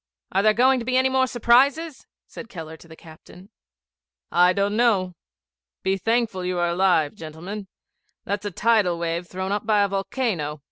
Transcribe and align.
'Are 0.31 0.41
there 0.41 0.55
going 0.55 0.79
to 0.79 0.85
be 0.85 0.97
any 0.97 1.09
more 1.09 1.27
surprises?' 1.27 2.07
said 2.25 2.49
Keller 2.49 2.75
to 2.75 2.87
the 2.87 2.95
captain. 2.95 3.51
'I 4.31 4.53
don't 4.53 4.75
know. 4.75 5.13
Be 5.83 5.95
thankful 5.95 6.43
you 6.43 6.57
are 6.57 6.69
alive, 6.69 7.13
gentlemen. 7.13 7.67
That's 8.25 8.45
a 8.47 8.49
tidal 8.49 8.97
wave 8.97 9.27
thrown 9.27 9.51
up 9.51 9.67
by 9.67 9.83
a 9.83 9.87
volcano. 9.87 10.59